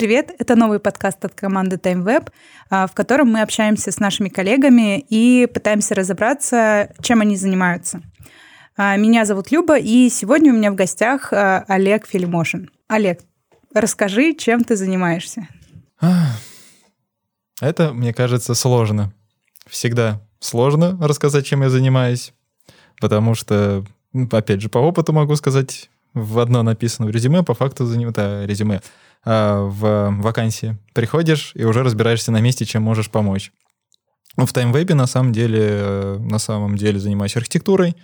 [0.00, 0.34] привет!
[0.38, 2.30] Это новый подкаст от команды TimeWeb,
[2.70, 8.00] а, в котором мы общаемся с нашими коллегами и пытаемся разобраться, чем они занимаются.
[8.78, 12.70] А, меня зовут Люба, и сегодня у меня в гостях а, Олег Филимошин.
[12.88, 13.20] Олег,
[13.74, 15.46] расскажи, чем ты занимаешься?
[17.60, 19.12] Это, мне кажется, сложно.
[19.66, 22.32] Всегда сложно рассказать, чем я занимаюсь,
[23.02, 23.84] потому что,
[24.32, 28.80] опять же, по опыту могу сказать, в одно написано в резюме, по факту да, резюме
[29.24, 30.78] в вакансии.
[30.94, 33.52] Приходишь и уже разбираешься на месте, чем можешь помочь.
[34.36, 37.96] В TimeWeb на самом деле, на самом деле занимаюсь архитектурой,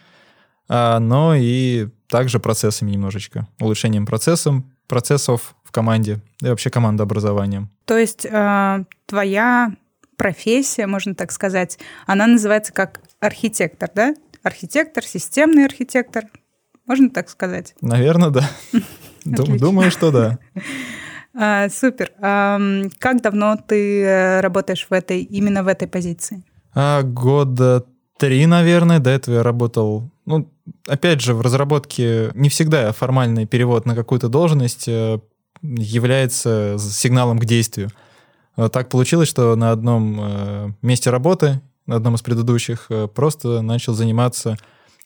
[0.68, 4.56] а, но и также процессами немножечко, улучшением процессов,
[4.88, 7.70] процессов в команде и вообще командообразованием.
[7.84, 9.72] То есть э, твоя
[10.16, 14.14] профессия, можно так сказать, она называется как архитектор, да?
[14.42, 16.24] Архитектор, системный архитектор,
[16.86, 17.74] можно так сказать?
[17.80, 18.48] Наверное, да.
[19.24, 20.38] Думаю, что да.
[21.38, 22.12] А, супер.
[22.18, 26.42] Как давно ты э, работаешь в этой, именно в этой позиции?
[26.74, 27.84] А, года
[28.18, 29.00] три, наверное.
[29.00, 30.50] До этого я работал, ну,
[30.86, 35.20] опять же, в разработке не всегда формальный перевод на какую-то должность э,
[35.62, 37.90] является сигналом к действию.
[38.72, 44.56] Так получилось, что на одном э, месте работы, на одном из предыдущих, просто начал заниматься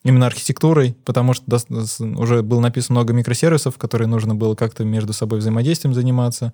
[0.02, 1.44] именно архитектурой, потому что
[2.00, 6.52] уже было написано много микросервисов, которые нужно было как-то между собой взаимодействием заниматься,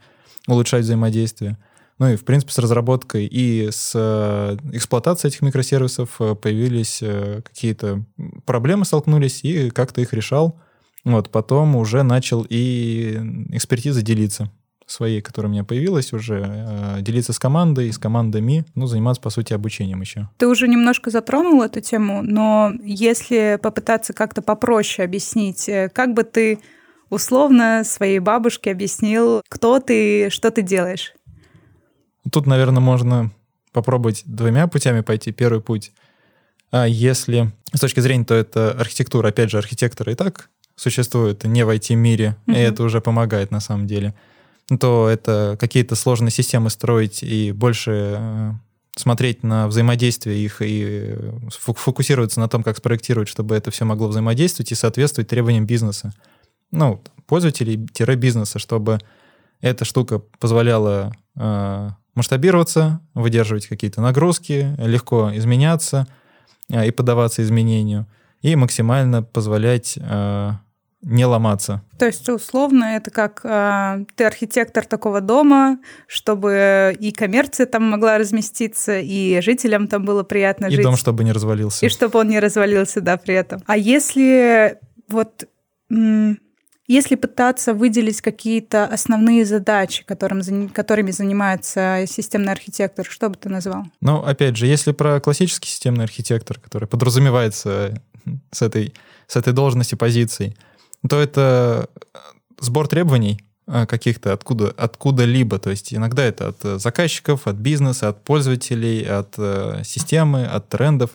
[0.49, 1.59] улучшать взаимодействие.
[1.99, 7.41] Ну и, в принципе, с разработкой и с э, эксплуатацией этих микросервисов э, появились э,
[7.43, 8.05] какие-то
[8.45, 10.61] проблемы, столкнулись, и как-то их решал.
[11.05, 13.19] Вот, потом уже начал и
[13.51, 14.51] экспертизой делиться
[14.87, 19.31] своей, которая у меня появилась уже, э, делиться с командой, с командами, ну, заниматься, по
[19.31, 20.29] сути, обучением еще.
[20.39, 26.23] Ты уже немножко затронул эту тему, но если попытаться как-то попроще объяснить, э, как бы
[26.23, 26.61] ты
[27.11, 31.15] условно своей бабушке объяснил, кто ты, что ты делаешь?
[32.31, 33.31] Тут, наверное, можно
[33.73, 35.33] попробовать двумя путями пойти.
[35.33, 35.93] Первый путь,
[36.71, 41.65] а если с точки зрения, то это архитектура, опять же, архитекторы и так существуют не
[41.65, 42.55] в IT-мире, mm-hmm.
[42.55, 44.15] и это уже помогает на самом деле
[44.81, 48.53] то это какие-то сложные системы строить и больше э,
[48.97, 51.17] смотреть на взаимодействие их и
[51.51, 56.13] фокусироваться на том, как спроектировать, чтобы это все могло взаимодействовать и соответствовать требованиям бизнеса.
[56.73, 58.99] Ну, пользователей-бизнеса, чтобы
[59.61, 66.09] эта штука позволяла э, масштабироваться, выдерживать какие-то нагрузки, легко изменяться
[66.71, 68.07] э, и поддаваться изменению,
[68.43, 70.53] и максимально позволять э,
[71.03, 71.83] не ломаться.
[71.99, 78.19] То есть, условно, это как э, ты архитектор такого дома, чтобы и коммерция там могла
[78.19, 80.81] разместиться, и жителям там было приятно и жить.
[80.81, 81.85] И дом, чтобы не развалился.
[81.85, 83.63] И чтобы он не развалился, да, при этом.
[83.67, 85.49] А если вот...
[86.89, 93.87] Если пытаться выделить какие-то основные задачи, которым, которыми занимается системный архитектор, что бы ты назвал?
[94.01, 98.01] Ну, опять же, если про классический системный архитектор, который подразумевается
[98.53, 98.95] с этой,
[99.27, 100.57] с этой должности, позицией,
[101.09, 102.19] то это э,
[102.61, 105.59] сбор требований э, каких-то откуда, откуда-либо.
[105.59, 109.35] То есть иногда это от э, заказчиков, от бизнеса, от пользователей, от
[109.87, 111.11] системы, от трендов.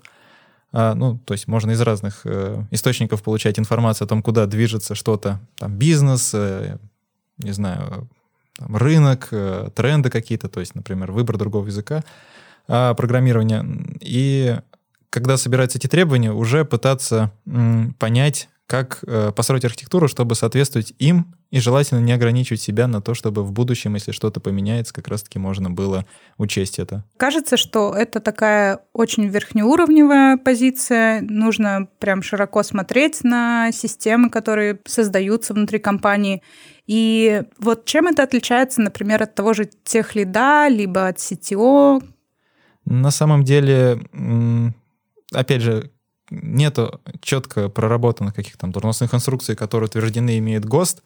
[0.73, 2.25] А, ну, то есть можно из разных
[2.71, 5.41] источников получать информацию о том, куда движется что-то.
[5.57, 8.07] Там бизнес, не знаю,
[8.57, 9.29] там, рынок,
[9.75, 12.03] тренды какие-то, то есть, например, выбор другого языка
[12.67, 13.65] а, программирования.
[13.99, 14.57] И
[15.09, 17.31] когда собираются эти требования, уже пытаться
[17.99, 23.13] понять, как э, построить архитектуру, чтобы соответствовать им, и желательно не ограничивать себя на то,
[23.13, 26.05] чтобы в будущем, если что-то поменяется, как раз-таки можно было
[26.37, 27.03] учесть это.
[27.17, 31.19] Кажется, что это такая очень верхнеуровневая позиция.
[31.19, 36.41] Нужно прям широко смотреть на системы, которые создаются внутри компании.
[36.87, 42.01] И вот чем это отличается, например, от того же тех лида, либо от CTO?
[42.85, 43.99] На самом деле,
[45.33, 45.90] опять же,
[46.31, 51.03] нету четко проработанных каких-то там должностных инструкций, которые утверждены имеет ГОСТ.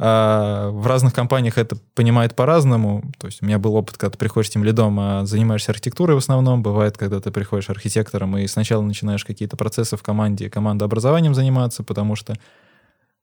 [0.00, 3.02] А в разных компаниях это понимают по-разному.
[3.18, 6.18] То есть у меня был опыт, когда ты приходишь тем лидом, а занимаешься архитектурой в
[6.18, 6.62] основном.
[6.62, 12.14] Бывает, когда ты приходишь архитектором и сначала начинаешь какие-то процессы в команде, командообразованием заниматься, потому
[12.14, 12.36] что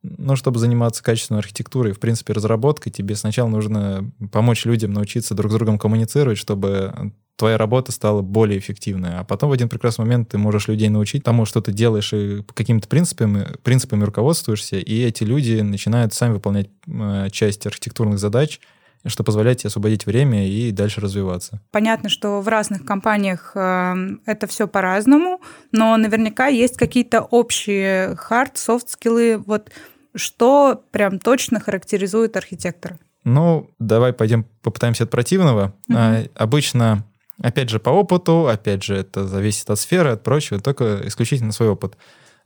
[0.04, 5.52] ну, чтобы заниматься качественной архитектурой, в принципе, разработкой, тебе сначала нужно помочь людям научиться друг
[5.52, 9.18] с другом коммуницировать, чтобы твоя работа стала более эффективной.
[9.18, 12.44] А потом в один прекрасный момент ты можешь людей научить тому, что ты делаешь, и
[12.54, 18.60] какими-то принципами, принципами руководствуешься, и эти люди начинают сами выполнять э, часть архитектурных задач,
[19.06, 21.62] что позволяет тебе освободить время и дальше развиваться.
[21.72, 23.96] Понятно, что в разных компаниях э,
[24.26, 25.42] это все по-разному,
[25.72, 29.38] но наверняка есть какие-то общие хард, софт скиллы.
[29.46, 29.72] Вот
[30.16, 32.98] что прям точно характеризует архитектора?
[33.26, 35.74] Ну, давай пойдем попытаемся от противного.
[35.90, 35.98] Угу.
[35.98, 37.04] А, обычно,
[37.42, 41.70] опять же, по опыту, опять же, это зависит от сферы, от прочего, только исключительно свой
[41.70, 41.98] опыт.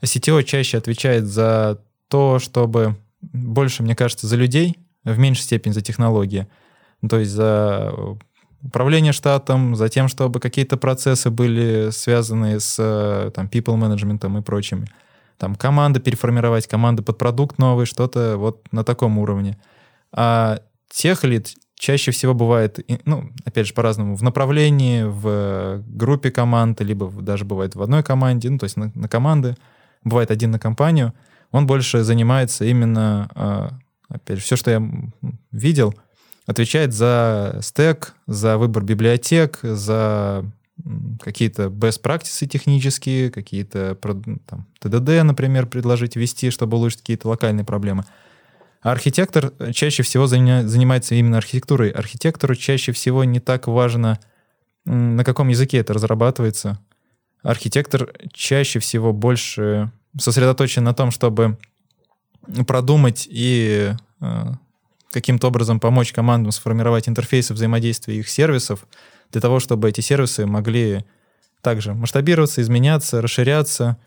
[0.01, 5.81] CTO чаще отвечает за то, чтобы больше, мне кажется, за людей, в меньшей степени за
[5.81, 6.47] технологии.
[7.07, 7.94] То есть за
[8.62, 14.88] управление штатом, за тем, чтобы какие-то процессы были связаны с там, people management и прочими.
[15.38, 19.57] Там команды переформировать, команды под продукт новый, что-то вот на таком уровне.
[20.12, 20.59] А
[20.89, 27.09] тех лид чаще всего бывает, ну, опять же, по-разному, в направлении, в группе команд, либо
[27.09, 29.55] даже бывает в одной команде, ну, то есть на, на команды,
[30.03, 31.13] бывает один на компанию,
[31.51, 33.79] он больше занимается именно, а,
[34.09, 34.83] опять же, все, что я
[35.51, 35.95] видел,
[36.45, 40.45] отвечает за стек, за выбор библиотек, за
[41.21, 43.97] какие-то best practices технические, какие-то
[44.45, 48.03] там, TDD, например, предложить ввести, чтобы улучшить какие-то локальные проблемы.
[48.81, 51.89] А архитектор чаще всего занимается именно архитектурой.
[51.89, 54.19] Архитектору чаще всего не так важно,
[54.85, 56.79] на каком языке это разрабатывается.
[57.43, 61.57] Архитектор чаще всего больше сосредоточен на том, чтобы
[62.65, 64.43] продумать и э,
[65.11, 68.87] каким-то образом помочь командам сформировать интерфейсы взаимодействия их сервисов
[69.31, 71.05] для того, чтобы эти сервисы могли
[71.61, 73.97] также масштабироваться, изменяться, расширяться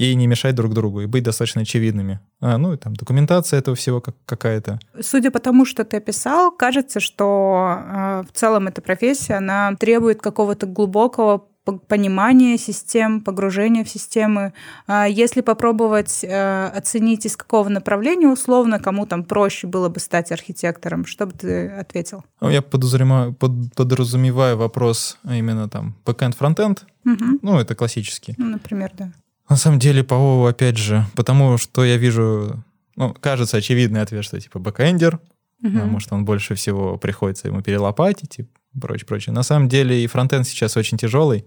[0.00, 2.20] и не мешать друг другу, и быть достаточно очевидными.
[2.40, 4.80] А, ну, и там документация этого всего как, какая-то.
[4.98, 10.22] Судя по тому, что ты описал, кажется, что э, в целом эта профессия, она требует
[10.22, 11.44] какого-то глубокого
[11.86, 14.54] понимание систем, погружение в системы.
[14.86, 20.32] А если попробовать э, оценить, из какого направления условно, кому там проще было бы стать
[20.32, 22.24] архитектором, что бы ты ответил?
[22.40, 26.86] Ну, я подразумеваю, под, подразумеваю вопрос именно там backend frontend.
[27.04, 27.40] Угу.
[27.42, 28.34] Ну, это классический.
[28.38, 29.12] Ну, например, да.
[29.50, 32.62] На самом деле, по опять же, потому что я вижу,
[32.94, 35.72] ну, кажется очевидный ответ, что типа бэкэндер, угу.
[35.72, 38.46] потому что он больше всего приходится ему перелопатить и
[38.80, 39.34] прочее, прочее.
[39.34, 41.44] На самом деле и фронтенд сейчас очень тяжелый,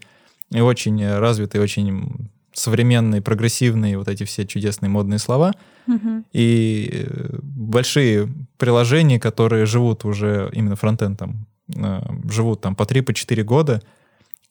[0.51, 5.53] и очень развитый, очень современные, прогрессивные, вот эти все чудесные модные слова.
[5.88, 6.25] Угу.
[6.33, 13.44] И э, большие приложения, которые живут уже именно фронтендом, э, живут там по 3-4 по
[13.44, 13.81] года,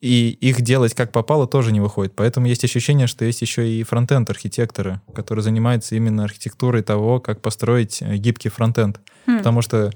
[0.02, 2.14] и их делать как попало тоже не выходит.
[2.16, 8.02] Поэтому есть ощущение, что есть еще и фронтенд-архитекторы, которые занимаются именно архитектурой того, как построить
[8.02, 9.00] э, гибкий фронтенд.
[9.26, 9.38] Хм.
[9.38, 9.92] Потому что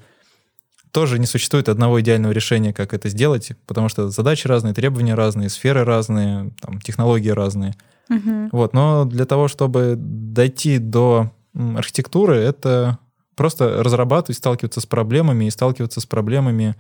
[0.93, 5.49] тоже не существует одного идеального решения, как это сделать, потому что задачи разные, требования разные,
[5.49, 7.75] сферы разные, там, технологии разные.
[8.09, 8.51] Угу.
[8.53, 12.99] Вот, но для того, чтобы дойти до архитектуры, это
[13.35, 16.77] просто разрабатывать, сталкиваться с проблемами и сталкиваться с проблемами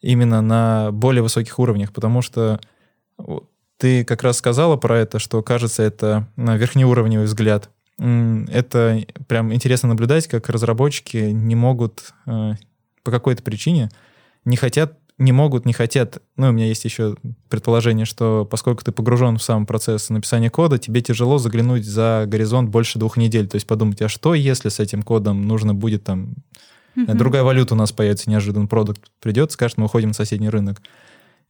[0.00, 2.60] именно на более высоких уровнях, потому что
[3.76, 7.70] ты как раз сказала про это, что кажется это верхнеуровневый взгляд.
[7.98, 12.54] Это прям интересно наблюдать, как разработчики не могут э,
[13.02, 13.90] по какой-то причине
[14.46, 16.22] не хотят, не могут, не хотят.
[16.36, 17.16] Ну, у меня есть еще
[17.50, 22.70] предположение, что поскольку ты погружен в сам процесс написания кода, тебе тяжело заглянуть за горизонт
[22.70, 23.46] больше двух недель.
[23.46, 26.34] То есть подумать, а что, если с этим кодом нужно будет там...
[27.06, 27.14] Mm-hmm.
[27.14, 30.80] Другая валюта у нас появится, неожиданно продукт придет, скажет, мы уходим на соседний рынок.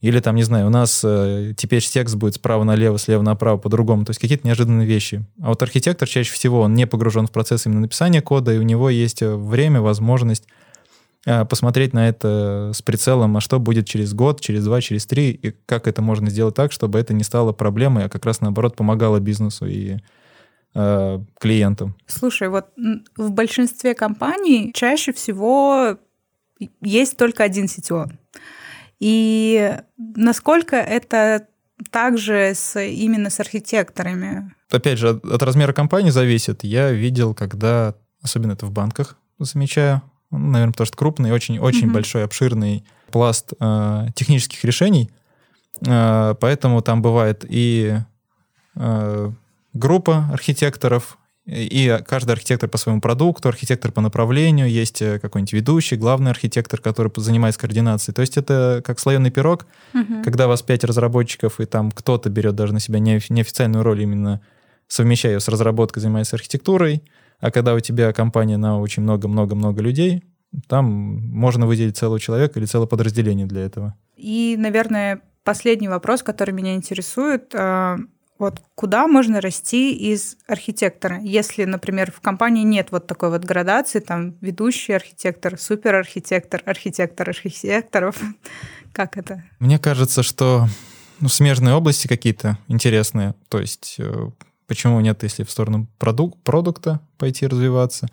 [0.01, 4.03] Или там, не знаю, у нас э, теперь текст будет справа налево, слева направо, по-другому.
[4.03, 5.23] То есть какие-то неожиданные вещи.
[5.41, 8.63] А вот архитектор чаще всего, он не погружен в процесс именно написания кода, и у
[8.63, 10.47] него есть э, время, возможность
[11.25, 15.29] а, посмотреть на это с прицелом, а что будет через год, через два, через три,
[15.29, 18.75] и как это можно сделать так, чтобы это не стало проблемой, а как раз наоборот
[18.75, 19.97] помогало бизнесу и
[20.73, 21.95] э, клиентам.
[22.07, 22.67] Слушай, вот
[23.17, 25.97] в большинстве компаний чаще всего
[26.81, 28.11] есть только один CTO.
[28.99, 31.47] И насколько это
[31.89, 34.53] также с, именно с архитекторами?
[34.69, 36.63] Опять же, от, от размера компании зависит.
[36.63, 41.93] Я видел, когда, особенно это в банках, замечаю, наверное, потому что крупный, очень-очень mm-hmm.
[41.93, 45.11] большой, обширный пласт э, технических решений,
[45.85, 47.97] э, поэтому там бывает и
[48.75, 49.31] э,
[49.73, 55.95] группа архитекторов, и каждый архитектор по своему продукту, архитектор по направлению, есть э, какой-нибудь ведущий,
[55.95, 58.13] главный архитектор, который занимается координацией.
[58.13, 60.21] То есть это как слоеный пирог, угу.
[60.23, 64.41] когда у вас пять разработчиков, и там кто-то берет даже на себя неофициальную роль, именно
[64.87, 67.01] совмещая ее с разработкой, занимается архитектурой,
[67.39, 70.23] а когда у тебя компания на очень много-много-много людей,
[70.67, 73.95] там можно выделить целого человека или целое подразделение для этого.
[74.15, 77.53] И, наверное, последний вопрос, который меня интересует.
[78.41, 81.19] Вот куда можно расти из архитектора?
[81.21, 88.19] Если, например, в компании нет вот такой вот градации, там ведущий архитектор, суперархитектор, архитектор архитекторов,
[88.93, 89.43] как это?
[89.59, 90.67] Мне кажется, что
[91.19, 93.35] ну, смежные области какие-то интересные.
[93.47, 94.31] То есть э,
[94.65, 98.07] Почему нет, если в сторону продук- продукта пойти развиваться?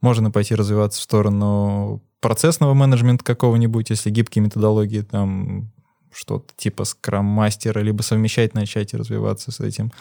[0.00, 5.70] можно пойти развиваться в сторону процессного менеджмента какого-нибудь, если гибкие методологии, там
[6.16, 9.92] что-то типа скрам-мастера, либо совмещать начать и развиваться с этим.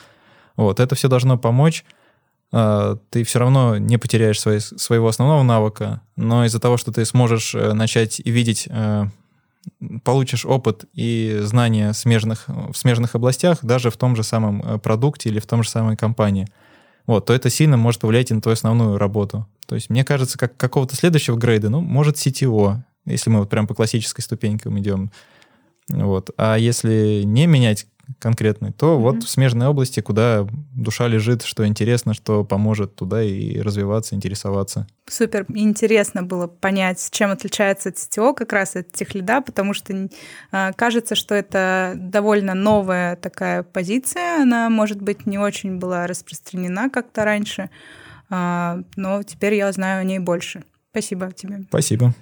[0.56, 1.84] Вот, это все должно помочь.
[2.52, 7.04] А, ты все равно не потеряешь свои, своего основного навыка, но из-за того, что ты
[7.04, 9.08] сможешь э, начать и видеть, э,
[10.04, 15.30] получишь опыт и знания смежных, в смежных областях, даже в том же самом э, продукте
[15.30, 16.48] или в том же самой компании,
[17.08, 19.46] вот, то это сильно может повлиять и на твою основную работу.
[19.68, 23.68] То есть, мне кажется, как какого-то следующего грейда, ну, может, CTO, если мы вот прям
[23.68, 25.12] по классической ступенькам идем.
[25.89, 26.32] Вот.
[26.38, 27.88] А если не менять
[28.20, 29.00] конкретный, то mm-hmm.
[29.00, 34.88] вот в смежной области, куда душа лежит, что интересно, что поможет туда и развиваться, интересоваться.
[35.08, 41.15] Супер интересно было понять, чем отличается CTO как раз от техлида, потому что э, кажется,
[41.15, 47.70] что это довольно новая такая позиция, она, может быть, не очень была распространена как-то раньше,
[48.30, 50.63] э, но теперь я знаю о ней больше.
[50.92, 51.63] Спасибо тебе.
[51.70, 52.13] Спасибо.